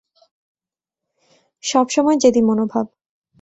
[1.63, 2.85] সবসময় জেদি মনোভাব।